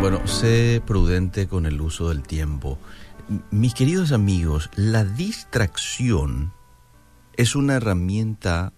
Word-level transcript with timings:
Bueno, 0.00 0.24
sé 0.28 0.80
prudente 0.86 1.48
con 1.48 1.66
el 1.66 1.80
uso 1.80 2.10
del 2.10 2.22
tiempo. 2.22 2.78
Mis 3.50 3.74
queridos 3.74 4.12
amigos, 4.12 4.70
la 4.76 5.04
distracción 5.04 6.52
es 7.36 7.56
una 7.56 7.74
herramienta 7.74 8.72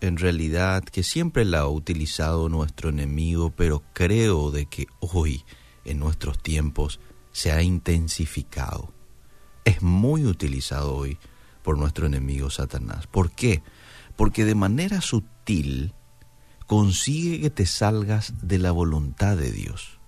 en 0.00 0.18
realidad 0.18 0.84
que 0.84 1.02
siempre 1.02 1.46
la 1.46 1.60
ha 1.60 1.68
utilizado 1.68 2.50
nuestro 2.50 2.90
enemigo, 2.90 3.54
pero 3.56 3.82
creo 3.94 4.50
de 4.50 4.66
que 4.66 4.86
hoy, 5.00 5.44
en 5.86 5.98
nuestros 5.98 6.38
tiempos, 6.38 7.00
se 7.32 7.50
ha 7.50 7.62
intensificado. 7.62 8.92
Es 9.64 9.80
muy 9.80 10.26
utilizado 10.26 10.94
hoy 10.94 11.16
por 11.62 11.78
nuestro 11.78 12.06
enemigo 12.06 12.50
Satanás. 12.50 13.06
¿Por 13.06 13.30
qué? 13.30 13.62
Porque 14.14 14.44
de 14.44 14.54
manera 14.54 15.00
sutil 15.00 15.94
consigue 16.66 17.40
que 17.40 17.50
te 17.50 17.64
salgas 17.64 18.34
de 18.46 18.58
la 18.58 18.72
voluntad 18.72 19.38
de 19.38 19.50
Dios, 19.50 19.98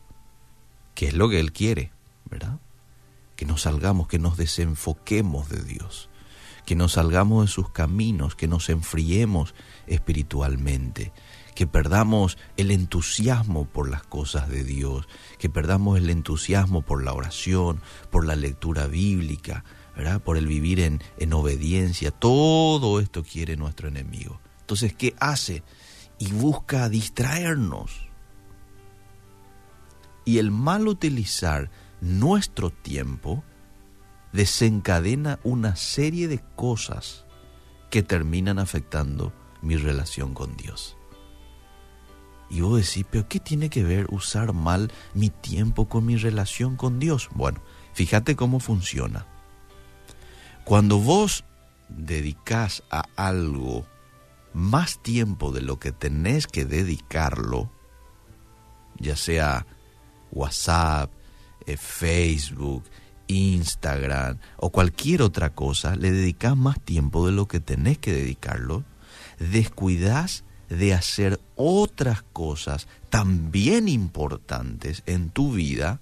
que 0.97 1.07
es 1.07 1.15
lo 1.15 1.29
que 1.29 1.39
Él 1.39 1.53
quiere, 1.53 1.93
¿verdad? 2.29 2.59
Que 3.37 3.47
nos 3.47 3.63
salgamos, 3.63 4.09
que 4.09 4.19
nos 4.19 4.37
desenfoquemos 4.37 5.49
de 5.49 5.63
Dios, 5.63 6.09
que 6.65 6.75
nos 6.75 6.93
salgamos 6.93 7.45
de 7.47 7.53
sus 7.53 7.71
caminos, 7.71 8.35
que 8.35 8.49
nos 8.49 8.69
enfriemos 8.71 9.55
espiritualmente, 9.87 11.13
que 11.55 11.69
perdamos 11.69 12.39
el 12.57 12.73
entusiasmo 12.73 13.67
por 13.67 13.89
las 13.89 14.03
cosas 14.03 14.49
de 14.49 14.65
Dios, 14.65 15.07
que 15.39 15.49
perdamos 15.49 15.99
el 15.99 16.11
entusiasmo 16.11 16.83
por 16.83 17.05
la 17.05 17.13
oración, 17.13 17.81
por 18.11 18.27
la 18.27 18.35
lectura 18.35 18.89
bíblica, 18.89 19.65
¿verdad? 19.95 20.21
por 20.21 20.37
el 20.37 20.49
vivir 20.49 20.81
en, 20.81 21.03
en 21.19 21.33
obediencia. 21.33 22.11
Todo 22.11 22.99
esto 22.99 23.23
quiere 23.23 23.57
nuestro 23.57 23.87
enemigo. 23.87 24.41
Entonces, 24.63 24.95
¿qué 24.95 25.15
hace? 25.21 25.63
y 26.19 26.33
busca 26.33 26.89
distraernos. 26.89 28.06
Y 30.27 30.39
el 30.39 30.51
mal 30.51 30.89
utilizar 30.89 31.71
nuestro 32.03 32.69
tiempo 32.69 33.43
desencadena 34.35 35.39
una 35.45 35.77
serie 35.77 36.29
de 36.29 36.43
cosas 36.57 37.25
que 37.89 38.03
terminan 38.03 38.59
afectando 38.59 39.33
mi 39.63 39.77
relación 39.77 40.35
con 40.35 40.55
Dios. 40.57 40.99
Y 42.51 42.61
vos 42.61 42.77
decís, 42.79 43.07
pero 43.11 43.27
¿qué 43.29 43.41
tiene 43.41 43.71
que 43.71 43.83
ver 43.83 44.07
usar 44.11 44.53
mal 44.53 44.93
mi 45.15 45.31
tiempo 45.31 45.89
con 45.89 46.05
mi 46.05 46.17
relación 46.17 46.77
con 46.77 46.99
Dios? 46.99 47.29
Bueno, 47.33 47.61
fíjate 47.95 48.37
cómo 48.37 48.61
funciona. 48.61 49.27
Cuando 50.65 50.99
vos 50.99 51.45
dedicas 51.89 52.83
a 52.91 53.05
algo 53.17 53.87
más 54.53 55.03
tiempo 55.03 55.53
de 55.53 55.63
lo 55.63 55.79
que 55.79 55.93
tenés 55.93 56.47
que 56.47 56.65
dedicarlo, 56.65 57.71
ya 58.99 59.17
sea 59.17 59.67
WhatsApp, 60.37 61.11
eh, 61.67 61.77
Facebook, 61.77 62.85
Instagram 63.29 64.39
o 64.57 64.71
cualquier 64.71 65.23
otra 65.23 65.51
cosa, 65.51 65.97
le 65.97 66.11
dedicas 66.13 66.57
más 66.57 66.81
tiempo 66.81 67.27
de 67.27 67.33
lo 67.33 67.49
que 67.49 67.61
tenés 67.61 67.99
que 67.99 68.13
dedicarlo, 68.13 68.85
descuidás 69.39 70.45
de 70.69 70.95
hacer 70.95 71.41
otras 71.55 72.23
cosas 72.23 72.89
también 73.11 73.89
importantes 73.89 75.03
en 75.07 75.31
tu 75.31 75.53
vida, 75.53 76.01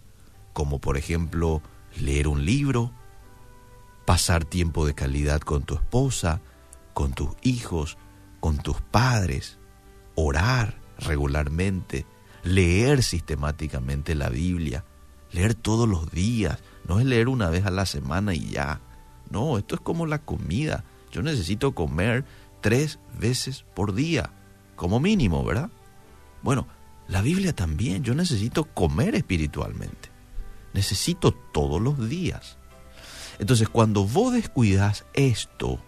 como 0.53 0.81
por 0.81 0.97
ejemplo 0.97 1.63
leer 2.01 2.29
un 2.29 2.45
libro, 2.45 2.93
pasar 4.05 4.45
tiempo 4.45 4.87
de 4.87 4.95
calidad 4.95 5.41
con 5.41 5.63
tu 5.65 5.75
esposa, 5.75 6.41
con 6.93 7.13
tus 7.13 7.31
hijos, 7.43 7.99
con 8.41 8.59
tus 8.59 8.81
padres, 8.81 9.59
orar 10.15 10.81
regularmente, 10.99 12.07
leer 12.45 13.03
sistemáticamente 13.03 14.15
la 14.15 14.29
Biblia, 14.29 14.85
leer 15.33 15.55
todos 15.55 15.89
los 15.89 16.11
días, 16.11 16.63
no 16.87 17.01
es 17.01 17.07
leer 17.07 17.29
una 17.29 17.51
vez 17.51 17.67
a 17.67 17.71
la 17.71 17.87
semana 17.87 18.35
y 18.35 18.51
ya. 18.51 18.81
No, 19.31 19.59
esto 19.59 19.75
es 19.75 19.81
como 19.81 20.07
la 20.07 20.19
comida. 20.19 20.85
Yo 21.11 21.23
necesito 21.23 21.75
comer 21.75 22.25
tres 22.61 22.99
veces 23.19 23.65
por 23.75 23.95
día, 23.95 24.31
como 24.77 25.01
mínimo, 25.01 25.45
¿verdad? 25.45 25.71
Bueno, 26.43 26.67
la 27.09 27.23
Biblia 27.23 27.55
también, 27.55 28.05
yo 28.05 28.15
necesito 28.15 28.65
comer 28.65 29.15
espiritualmente. 29.15 30.11
Necesito 30.73 31.33
todos 31.33 31.81
los 31.81 32.09
días. 32.09 32.59
Entonces, 33.39 33.69
cuando 33.69 34.05
vos 34.05 34.33
descuidas 34.33 35.05
esto, 35.15 35.81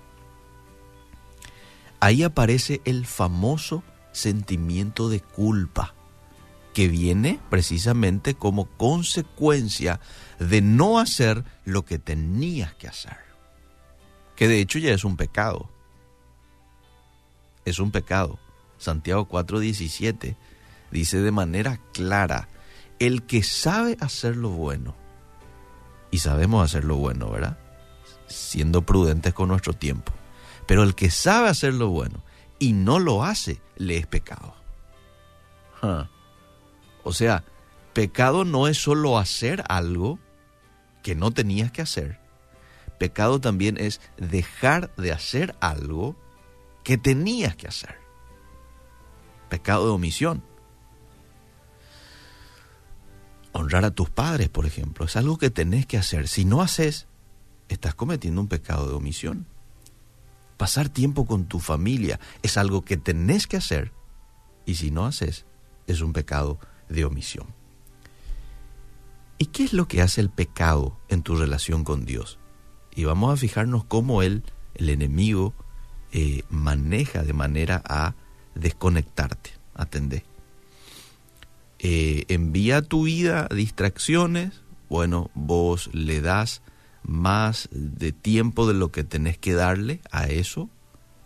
ahí 2.00 2.22
aparece 2.22 2.80
el 2.84 3.06
famoso 3.06 3.82
sentimiento 4.12 5.08
de 5.08 5.20
culpa, 5.20 5.94
que 6.76 6.88
viene 6.88 7.40
precisamente 7.48 8.34
como 8.34 8.66
consecuencia 8.66 9.98
de 10.38 10.60
no 10.60 10.98
hacer 10.98 11.42
lo 11.64 11.86
que 11.86 11.98
tenías 11.98 12.74
que 12.74 12.86
hacer, 12.86 13.16
que 14.36 14.46
de 14.46 14.60
hecho 14.60 14.78
ya 14.78 14.92
es 14.92 15.02
un 15.02 15.16
pecado. 15.16 15.70
Es 17.64 17.78
un 17.78 17.90
pecado. 17.90 18.38
Santiago 18.76 19.26
4:17 19.26 20.36
dice 20.90 21.22
de 21.22 21.32
manera 21.32 21.80
clara, 21.94 22.50
el 22.98 23.22
que 23.22 23.42
sabe 23.42 23.96
hacer 24.00 24.36
lo 24.36 24.50
bueno, 24.50 24.94
y 26.10 26.18
sabemos 26.18 26.62
hacer 26.62 26.84
lo 26.84 26.96
bueno, 26.96 27.30
¿verdad? 27.30 27.58
Siendo 28.26 28.82
prudentes 28.82 29.32
con 29.32 29.48
nuestro 29.48 29.72
tiempo 29.72 30.12
pero 30.66 30.82
el 30.82 30.94
que 30.94 31.10
sabe 31.10 31.48
hacer 31.48 31.74
lo 31.74 31.88
bueno 31.88 32.22
y 32.58 32.72
no 32.72 32.98
lo 32.98 33.24
hace, 33.24 33.60
le 33.76 33.96
es 33.96 34.06
pecado. 34.06 34.54
O 37.06 37.12
sea, 37.12 37.44
pecado 37.92 38.44
no 38.44 38.66
es 38.66 38.78
solo 38.78 39.16
hacer 39.16 39.62
algo 39.68 40.18
que 41.04 41.14
no 41.14 41.30
tenías 41.30 41.70
que 41.70 41.80
hacer. 41.80 42.18
Pecado 42.98 43.40
también 43.40 43.76
es 43.78 44.00
dejar 44.16 44.92
de 44.96 45.12
hacer 45.12 45.54
algo 45.60 46.16
que 46.82 46.98
tenías 46.98 47.54
que 47.54 47.68
hacer. 47.68 47.94
Pecado 49.48 49.84
de 49.84 49.92
omisión. 49.92 50.42
Honrar 53.52 53.84
a 53.84 53.92
tus 53.92 54.10
padres, 54.10 54.48
por 54.48 54.66
ejemplo, 54.66 55.04
es 55.04 55.14
algo 55.14 55.38
que 55.38 55.50
tenés 55.50 55.86
que 55.86 55.98
hacer. 55.98 56.26
Si 56.26 56.44
no 56.44 56.60
haces, 56.60 57.06
estás 57.68 57.94
cometiendo 57.94 58.40
un 58.40 58.48
pecado 58.48 58.88
de 58.88 58.94
omisión. 58.94 59.46
Pasar 60.56 60.88
tiempo 60.88 61.24
con 61.24 61.44
tu 61.44 61.60
familia 61.60 62.18
es 62.42 62.56
algo 62.56 62.84
que 62.84 62.96
tenés 62.96 63.46
que 63.46 63.58
hacer 63.58 63.92
y 64.64 64.74
si 64.74 64.90
no 64.90 65.06
haces 65.06 65.46
es 65.86 66.00
un 66.00 66.12
pecado 66.12 66.58
de 66.88 67.04
omisión. 67.04 67.46
¿Y 69.38 69.46
qué 69.46 69.64
es 69.64 69.72
lo 69.72 69.86
que 69.86 70.00
hace 70.00 70.20
el 70.20 70.30
pecado 70.30 70.98
en 71.08 71.22
tu 71.22 71.36
relación 71.36 71.84
con 71.84 72.04
Dios? 72.04 72.38
Y 72.94 73.04
vamos 73.04 73.32
a 73.32 73.36
fijarnos 73.36 73.84
cómo 73.84 74.22
él, 74.22 74.44
el 74.74 74.88
enemigo, 74.88 75.54
eh, 76.12 76.42
maneja 76.48 77.22
de 77.22 77.34
manera 77.34 77.82
a 77.84 78.14
desconectarte. 78.54 79.50
Atendé. 79.74 80.24
Eh, 81.78 82.24
envía 82.28 82.78
a 82.78 82.82
tu 82.82 83.04
vida 83.04 83.48
distracciones. 83.54 84.62
Bueno, 84.88 85.30
vos 85.34 85.90
le 85.92 86.22
das 86.22 86.62
más 87.02 87.68
de 87.70 88.12
tiempo 88.12 88.66
de 88.66 88.74
lo 88.74 88.90
que 88.90 89.04
tenés 89.04 89.38
que 89.38 89.52
darle 89.52 90.00
a 90.10 90.26
eso, 90.26 90.70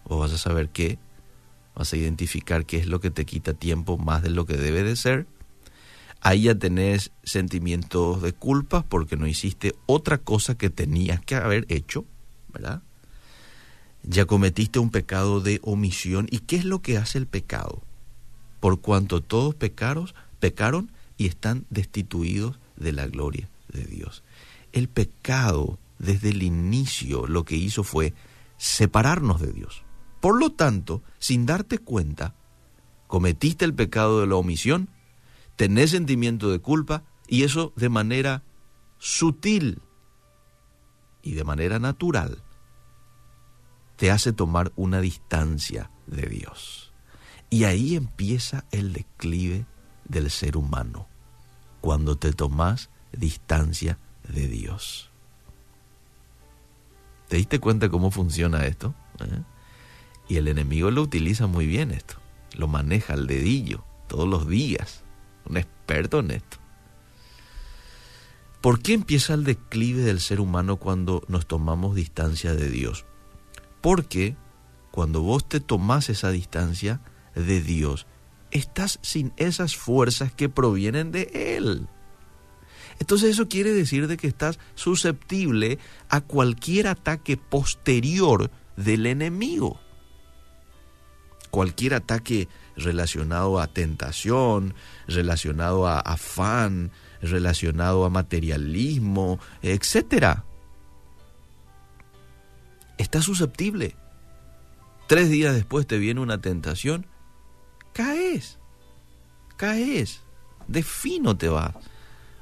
o 0.04 0.18
vas 0.18 0.32
a 0.32 0.38
saber 0.38 0.68
qué, 0.70 0.98
vas 1.74 1.92
a 1.92 1.96
identificar 1.96 2.66
qué 2.66 2.78
es 2.78 2.86
lo 2.86 3.00
que 3.00 3.10
te 3.10 3.24
quita 3.24 3.54
tiempo 3.54 3.96
más 3.96 4.22
de 4.22 4.30
lo 4.30 4.44
que 4.44 4.56
debe 4.56 4.82
de 4.82 4.96
ser. 4.96 5.26
Ahí 6.20 6.42
ya 6.42 6.54
tenés 6.54 7.12
sentimientos 7.22 8.20
de 8.20 8.32
culpa 8.32 8.82
porque 8.82 9.16
no 9.16 9.26
hiciste 9.26 9.74
otra 9.86 10.18
cosa 10.18 10.56
que 10.56 10.68
tenías 10.68 11.20
que 11.20 11.34
haber 11.34 11.64
hecho, 11.68 12.04
¿verdad? 12.52 12.82
Ya 14.02 14.26
cometiste 14.26 14.78
un 14.78 14.90
pecado 14.90 15.40
de 15.40 15.60
omisión. 15.62 16.26
¿Y 16.30 16.40
qué 16.40 16.56
es 16.56 16.64
lo 16.64 16.82
que 16.82 16.98
hace 16.98 17.18
el 17.18 17.26
pecado? 17.26 17.82
Por 18.60 18.80
cuanto 18.80 19.22
todos 19.22 19.54
pecaron, 19.54 20.08
pecaron 20.38 20.92
y 21.16 21.26
están 21.26 21.64
destituidos 21.70 22.58
de 22.76 22.92
la 22.92 23.06
gloria 23.06 23.48
de 23.72 23.84
Dios. 23.84 24.22
El 24.72 24.88
pecado 24.88 25.78
desde 25.98 26.30
el 26.30 26.42
inicio 26.42 27.26
lo 27.26 27.44
que 27.44 27.56
hizo 27.56 27.84
fue 27.84 28.14
separarnos 28.56 29.40
de 29.40 29.52
Dios. 29.52 29.82
Por 30.20 30.38
lo 30.38 30.50
tanto, 30.50 31.02
sin 31.18 31.46
darte 31.46 31.78
cuenta, 31.78 32.34
cometiste 33.06 33.64
el 33.64 33.74
pecado 33.74 34.20
de 34.20 34.26
la 34.26 34.36
omisión, 34.36 34.88
tenés 35.60 35.90
sentimiento 35.90 36.50
de 36.50 36.58
culpa 36.58 37.02
y 37.28 37.42
eso 37.42 37.74
de 37.76 37.90
manera 37.90 38.42
sutil 38.96 39.82
y 41.22 41.32
de 41.32 41.44
manera 41.44 41.78
natural 41.78 42.42
te 43.96 44.10
hace 44.10 44.32
tomar 44.32 44.72
una 44.74 45.02
distancia 45.02 45.90
de 46.06 46.22
Dios. 46.28 46.94
Y 47.50 47.64
ahí 47.64 47.94
empieza 47.94 48.64
el 48.70 48.94
declive 48.94 49.66
del 50.06 50.30
ser 50.30 50.56
humano, 50.56 51.08
cuando 51.82 52.16
te 52.16 52.32
tomas 52.32 52.88
distancia 53.12 53.98
de 54.32 54.48
Dios. 54.48 55.10
¿Te 57.28 57.36
diste 57.36 57.58
cuenta 57.58 57.90
cómo 57.90 58.10
funciona 58.10 58.64
esto? 58.64 58.94
¿Eh? 59.18 59.42
Y 60.26 60.36
el 60.38 60.48
enemigo 60.48 60.90
lo 60.90 61.02
utiliza 61.02 61.46
muy 61.46 61.66
bien 61.66 61.90
esto. 61.90 62.14
Lo 62.56 62.66
maneja 62.66 63.12
al 63.12 63.26
dedillo 63.26 63.84
todos 64.08 64.26
los 64.26 64.48
días. 64.48 65.04
Un 65.46 65.56
experto 65.56 66.20
en 66.20 66.32
esto. 66.32 66.58
¿Por 68.60 68.82
qué 68.82 68.92
empieza 68.92 69.34
el 69.34 69.44
declive 69.44 70.02
del 70.02 70.20
ser 70.20 70.40
humano 70.40 70.76
cuando 70.76 71.22
nos 71.28 71.46
tomamos 71.46 71.94
distancia 71.94 72.54
de 72.54 72.68
Dios? 72.68 73.06
Porque 73.80 74.36
cuando 74.90 75.22
vos 75.22 75.48
te 75.48 75.60
tomás 75.60 76.10
esa 76.10 76.30
distancia 76.30 77.00
de 77.34 77.62
Dios, 77.62 78.06
estás 78.50 78.98
sin 79.02 79.32
esas 79.36 79.76
fuerzas 79.76 80.32
que 80.32 80.48
provienen 80.48 81.10
de 81.10 81.56
Él. 81.56 81.88
Entonces 82.98 83.30
eso 83.30 83.48
quiere 83.48 83.72
decir 83.72 84.08
de 84.08 84.18
que 84.18 84.26
estás 84.26 84.58
susceptible 84.74 85.78
a 86.10 86.20
cualquier 86.20 86.86
ataque 86.86 87.38
posterior 87.38 88.50
del 88.76 89.06
enemigo. 89.06 89.80
Cualquier 91.50 91.94
ataque 91.94 92.48
relacionado 92.76 93.60
a 93.60 93.66
tentación, 93.66 94.74
relacionado 95.06 95.86
a 95.86 96.00
afán, 96.00 96.90
relacionado 97.22 98.04
a 98.04 98.10
materialismo, 98.10 99.38
etcétera. 99.62 100.44
Estás 102.98 103.24
susceptible. 103.24 103.96
Tres 105.06 105.28
días 105.28 105.54
después 105.54 105.86
te 105.86 105.98
viene 105.98 106.20
una 106.20 106.40
tentación, 106.40 107.06
caes, 107.92 108.58
caes, 109.56 110.20
de 110.68 110.82
fino 110.82 111.36
te 111.36 111.48
vas 111.48 111.74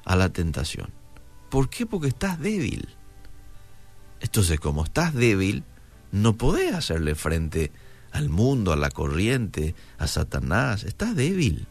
a 0.04 0.16
la 0.16 0.28
tentación. 0.30 0.92
¿Por 1.48 1.70
qué? 1.70 1.86
Porque 1.86 2.08
estás 2.08 2.38
débil. 2.38 2.88
Entonces, 4.20 4.60
como 4.60 4.84
estás 4.84 5.14
débil, 5.14 5.64
no 6.12 6.36
podés 6.36 6.74
hacerle 6.74 7.14
frente 7.14 7.72
al 8.12 8.28
mundo, 8.28 8.72
a 8.72 8.76
la 8.76 8.90
corriente, 8.90 9.74
a 9.98 10.06
Satanás. 10.06 10.84
Estás 10.84 11.14
débil. 11.14 11.66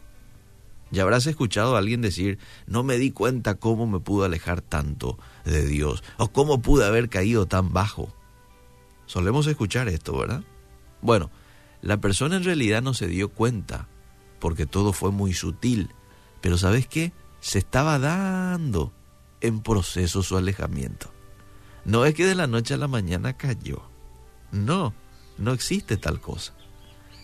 Ya 0.90 1.02
habrás 1.02 1.26
escuchado 1.26 1.76
a 1.76 1.78
alguien 1.78 2.00
decir, 2.00 2.38
no 2.66 2.82
me 2.82 2.96
di 2.96 3.10
cuenta 3.10 3.56
cómo 3.56 3.86
me 3.86 4.00
pude 4.00 4.26
alejar 4.26 4.62
tanto 4.62 5.18
de 5.44 5.66
Dios, 5.66 6.02
o 6.16 6.28
cómo 6.28 6.62
pude 6.62 6.86
haber 6.86 7.08
caído 7.10 7.46
tan 7.46 7.72
bajo. 7.72 8.14
Solemos 9.06 9.46
escuchar 9.46 9.88
esto, 9.88 10.16
¿verdad? 10.16 10.44
Bueno, 11.02 11.30
la 11.82 11.98
persona 11.98 12.36
en 12.36 12.44
realidad 12.44 12.82
no 12.82 12.94
se 12.94 13.06
dio 13.06 13.28
cuenta, 13.28 13.86
porque 14.38 14.66
todo 14.66 14.92
fue 14.92 15.10
muy 15.10 15.34
sutil, 15.34 15.90
pero 16.40 16.56
¿sabes 16.56 16.86
qué? 16.86 17.12
Se 17.40 17.58
estaba 17.58 17.98
dando 17.98 18.92
en 19.40 19.60
proceso 19.60 20.22
su 20.22 20.36
alejamiento. 20.36 21.12
No 21.84 22.04
es 22.04 22.14
que 22.14 22.26
de 22.26 22.34
la 22.34 22.46
noche 22.46 22.74
a 22.74 22.78
la 22.78 22.88
mañana 22.88 23.36
cayó. 23.36 23.82
No, 24.52 24.94
no 25.38 25.52
existe 25.52 25.96
tal 25.96 26.20
cosa. 26.20 26.52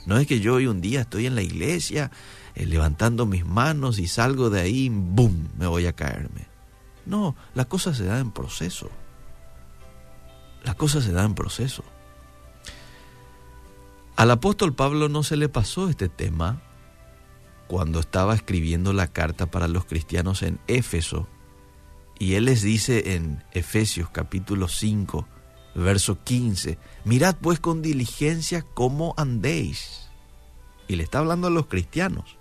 No 0.06 0.18
es 0.18 0.26
que 0.26 0.40
yo 0.40 0.54
hoy 0.54 0.66
un 0.66 0.80
día 0.80 1.02
estoy 1.02 1.26
en 1.26 1.34
la 1.34 1.42
iglesia 1.42 2.10
eh, 2.54 2.66
levantando 2.66 3.26
mis 3.26 3.44
manos 3.44 3.98
y 3.98 4.06
salgo 4.06 4.50
de 4.50 4.60
ahí, 4.60 4.88
¡boom!, 4.90 5.48
me 5.58 5.66
voy 5.66 5.86
a 5.86 5.94
caerme. 5.94 6.46
No, 7.06 7.36
la 7.54 7.64
cosa 7.66 7.94
se 7.94 8.04
da 8.04 8.18
en 8.18 8.30
proceso. 8.30 8.90
La 10.62 10.74
cosa 10.74 11.00
se 11.00 11.12
da 11.12 11.24
en 11.24 11.34
proceso. 11.34 11.84
Al 14.16 14.30
apóstol 14.30 14.74
Pablo 14.74 15.08
no 15.08 15.22
se 15.22 15.36
le 15.36 15.48
pasó 15.48 15.88
este 15.88 16.08
tema 16.08 16.62
cuando 17.66 17.98
estaba 17.98 18.34
escribiendo 18.34 18.92
la 18.92 19.08
carta 19.08 19.46
para 19.50 19.68
los 19.68 19.84
cristianos 19.84 20.42
en 20.42 20.60
Éfeso. 20.66 21.26
Y 22.18 22.34
él 22.34 22.44
les 22.44 22.62
dice 22.62 23.14
en 23.14 23.42
Efesios 23.52 24.08
capítulo 24.10 24.68
5, 24.68 25.26
verso 25.74 26.22
15, 26.22 26.78
mirad 27.04 27.36
pues 27.40 27.58
con 27.60 27.82
diligencia 27.82 28.62
cómo 28.62 29.14
andéis. 29.16 30.08
Y 30.86 30.96
le 30.96 31.02
está 31.02 31.18
hablando 31.18 31.48
a 31.48 31.50
los 31.50 31.66
cristianos. 31.66 32.36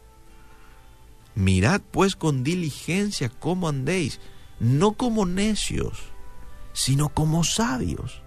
Mirad 1.36 1.82
pues 1.92 2.16
con 2.16 2.44
diligencia 2.44 3.30
cómo 3.30 3.70
andéis, 3.70 4.20
no 4.60 4.94
como 4.94 5.26
necios, 5.26 6.00
sino 6.74 7.10
como 7.10 7.44
sabios. 7.44 8.22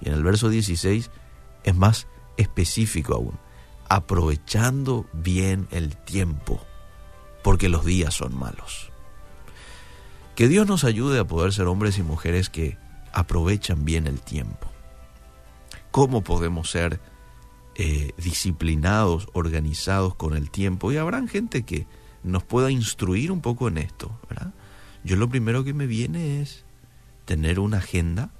Y 0.00 0.08
en 0.08 0.14
el 0.14 0.22
verso 0.22 0.48
16 0.48 1.10
es 1.64 1.74
más 1.74 2.06
específico 2.36 3.14
aún, 3.14 3.38
aprovechando 3.88 5.06
bien 5.12 5.68
el 5.70 5.96
tiempo, 5.96 6.64
porque 7.42 7.68
los 7.68 7.84
días 7.84 8.14
son 8.14 8.36
malos. 8.38 8.90
Que 10.34 10.48
Dios 10.48 10.66
nos 10.66 10.84
ayude 10.84 11.18
a 11.18 11.26
poder 11.26 11.52
ser 11.52 11.66
hombres 11.66 11.98
y 11.98 12.02
mujeres 12.02 12.48
que 12.48 12.76
aprovechan 13.14 13.84
bien 13.84 14.06
el 14.06 14.20
tiempo. 14.20 14.70
¿Cómo 15.90 16.22
podemos 16.22 16.70
ser 16.70 17.00
eh, 17.76 18.12
disciplinados, 18.18 19.28
organizados 19.32 20.14
con 20.16 20.36
el 20.36 20.50
tiempo? 20.50 20.92
Y 20.92 20.96
habrá 20.96 21.26
gente 21.28 21.62
que 21.62 21.86
nos 22.24 22.42
pueda 22.42 22.70
instruir 22.70 23.30
un 23.30 23.40
poco 23.40 23.68
en 23.68 23.78
esto. 23.78 24.18
¿verdad? 24.28 24.52
Yo 25.04 25.16
lo 25.16 25.28
primero 25.28 25.64
que 25.64 25.72
me 25.72 25.86
viene 25.86 26.42
es 26.42 26.64
tener 27.24 27.60
una 27.60 27.78
agenda 27.78 28.30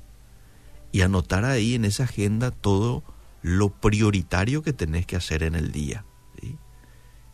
y 0.90 1.02
anotar 1.02 1.44
ahí 1.44 1.74
en 1.74 1.84
esa 1.84 2.04
agenda 2.04 2.50
todo 2.50 3.04
lo 3.42 3.70
prioritario 3.70 4.62
que 4.62 4.72
tenés 4.72 5.06
que 5.06 5.16
hacer 5.16 5.42
en 5.42 5.54
el 5.54 5.70
día. 5.70 6.04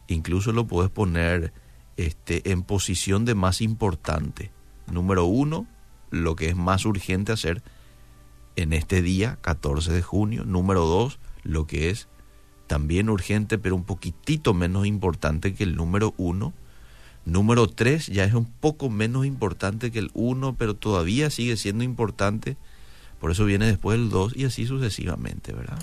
Incluso 0.09 0.51
lo 0.53 0.67
puedes 0.67 0.91
poner 0.91 1.53
este, 1.97 2.51
en 2.51 2.65
posición 2.65 3.25
de 3.25 3.37
más 3.37 3.61
importante. 3.61 4.51
Número 4.91 5.25
uno, 5.25 5.69
lo 6.11 6.37
que 6.37 6.49
es 6.49 6.57
más 6.57 6.85
urgente 6.85 7.33
hacer 7.33 7.63
en 8.57 8.73
este 8.73 9.03
día, 9.03 9.39
14 9.41 9.93
de 9.93 10.03
junio. 10.03 10.45
Número 10.45 10.85
dos, 10.87 11.19
lo 11.43 11.67
que 11.67 11.91
es 11.91 12.09
también 12.67 13.09
urgente, 13.09 13.59
pero 13.59 13.75
un 13.75 13.85
poquitito 13.85 14.55
menos 14.55 14.87
importante 14.87 15.55
que 15.55 15.65
el 15.65 15.77
número 15.77 16.15
uno. 16.17 16.53
Número 17.25 17.67
tres 17.67 18.07
ya 18.07 18.25
es 18.25 18.35
un 18.35 18.47
poco 18.47 18.89
menos 18.89 19.27
importante 19.27 19.91
que 19.91 19.99
el 19.99 20.11
uno, 20.15 20.55
pero 20.57 20.75
todavía 20.75 21.31
sigue 21.31 21.57
siendo 21.57 21.85
importante. 21.85 22.57
Por 23.21 23.31
eso 23.31 23.45
viene 23.45 23.67
después 23.67 23.99
el 23.99 24.09
dos 24.09 24.37
y 24.37 24.45
así 24.45 24.67
sucesivamente, 24.67 25.53
¿verdad? 25.53 25.79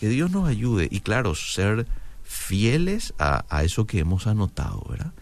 Que 0.00 0.08
Dios 0.08 0.30
nos 0.30 0.48
ayude 0.48 0.88
y 0.90 1.00
claro, 1.00 1.34
ser 1.34 1.86
fieles 2.24 3.14
a, 3.18 3.44
a 3.48 3.62
eso 3.64 3.86
que 3.86 3.98
hemos 3.98 4.26
anotado, 4.26 4.84
¿verdad? 4.88 5.12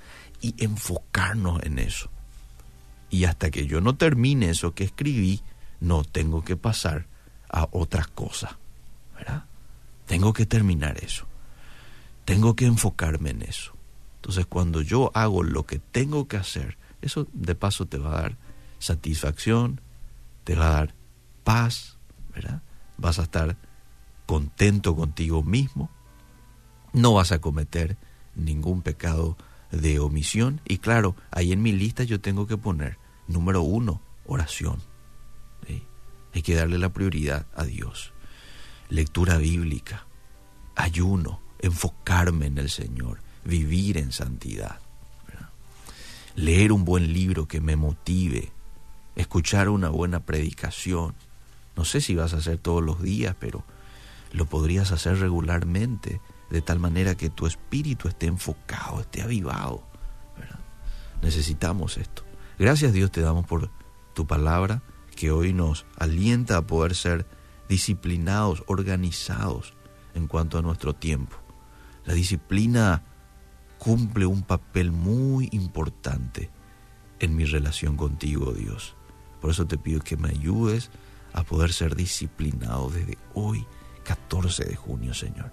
Y 0.40 0.54
enfocarnos 0.62 1.62
en 1.64 1.78
eso. 1.78 2.10
Y 3.10 3.24
hasta 3.24 3.50
que 3.50 3.66
yo 3.66 3.80
no 3.80 3.96
termine 3.96 4.50
eso 4.50 4.74
que 4.74 4.84
escribí, 4.84 5.42
no 5.80 6.04
tengo 6.04 6.44
que 6.44 6.56
pasar 6.56 7.06
a 7.48 7.68
otras 7.72 8.08
cosas, 8.08 8.52
¿verdad? 9.16 9.44
Tengo 10.06 10.32
que 10.32 10.46
terminar 10.46 11.02
eso. 11.02 11.26
Tengo 12.24 12.54
que 12.56 12.66
enfocarme 12.66 13.30
en 13.30 13.42
eso. 13.42 13.72
Entonces, 14.16 14.46
cuando 14.46 14.82
yo 14.82 15.10
hago 15.14 15.42
lo 15.42 15.64
que 15.64 15.78
tengo 15.78 16.28
que 16.28 16.36
hacer, 16.36 16.76
eso 17.00 17.26
de 17.32 17.54
paso 17.54 17.86
te 17.86 17.96
va 17.96 18.10
a 18.10 18.22
dar 18.22 18.36
satisfacción, 18.78 19.80
te 20.44 20.54
va 20.54 20.68
a 20.68 20.72
dar 20.72 20.94
paz. 21.44 21.96
Vas 22.98 23.18
a 23.18 23.22
estar 23.22 23.56
contento 24.26 24.94
contigo 24.94 25.42
mismo, 25.42 25.90
no 26.92 27.14
vas 27.14 27.32
a 27.32 27.40
cometer 27.40 27.96
ningún 28.34 28.82
pecado 28.82 29.36
de 29.70 29.98
omisión. 29.98 30.60
Y 30.66 30.78
claro, 30.78 31.16
ahí 31.30 31.52
en 31.52 31.62
mi 31.62 31.72
lista 31.72 32.04
yo 32.04 32.20
tengo 32.20 32.46
que 32.46 32.56
poner, 32.56 32.98
número 33.26 33.62
uno, 33.62 34.00
oración. 34.26 34.80
Hay 36.34 36.42
que 36.42 36.54
darle 36.54 36.78
la 36.78 36.92
prioridad 36.92 37.46
a 37.56 37.64
Dios. 37.64 38.12
Lectura 38.90 39.38
bíblica, 39.38 40.06
ayuno, 40.76 41.40
enfocarme 41.58 42.46
en 42.46 42.58
el 42.58 42.70
Señor, 42.70 43.20
vivir 43.44 43.96
en 43.96 44.12
santidad. 44.12 44.78
Leer 46.36 46.70
un 46.70 46.84
buen 46.84 47.12
libro 47.12 47.48
que 47.48 47.60
me 47.60 47.74
motive, 47.74 48.52
escuchar 49.16 49.68
una 49.68 49.88
buena 49.88 50.20
predicación. 50.20 51.14
No 51.74 51.84
sé 51.84 52.00
si 52.00 52.14
vas 52.14 52.34
a 52.34 52.36
hacer 52.36 52.58
todos 52.58 52.84
los 52.84 53.02
días, 53.02 53.34
pero 53.40 53.64
lo 54.32 54.46
podrías 54.46 54.92
hacer 54.92 55.18
regularmente 55.18 56.20
de 56.50 56.62
tal 56.62 56.78
manera 56.78 57.14
que 57.14 57.30
tu 57.30 57.46
espíritu 57.46 58.08
esté 58.08 58.26
enfocado, 58.26 59.00
esté 59.00 59.22
avivado. 59.22 59.82
Necesitamos 61.22 61.98
esto. 61.98 62.22
Gracias 62.58 62.92
Dios 62.92 63.10
te 63.10 63.20
damos 63.20 63.46
por 63.46 63.70
tu 64.14 64.26
palabra 64.26 64.82
que 65.14 65.30
hoy 65.30 65.52
nos 65.52 65.84
alienta 65.96 66.56
a 66.56 66.66
poder 66.66 66.94
ser 66.94 67.26
disciplinados, 67.68 68.62
organizados 68.66 69.74
en 70.14 70.26
cuanto 70.26 70.58
a 70.58 70.62
nuestro 70.62 70.94
tiempo. 70.94 71.36
La 72.04 72.14
disciplina 72.14 73.02
cumple 73.78 74.26
un 74.26 74.42
papel 74.42 74.92
muy 74.92 75.48
importante 75.52 76.50
en 77.18 77.36
mi 77.36 77.44
relación 77.44 77.96
contigo, 77.96 78.52
Dios. 78.52 78.94
Por 79.40 79.50
eso 79.50 79.66
te 79.66 79.76
pido 79.76 80.00
que 80.00 80.16
me 80.16 80.30
ayudes 80.30 80.90
a 81.32 81.42
poder 81.42 81.72
ser 81.72 81.94
disciplinado 81.94 82.90
desde 82.90 83.18
hoy, 83.34 83.66
14 84.04 84.64
de 84.64 84.76
junio, 84.76 85.14
Señor 85.14 85.52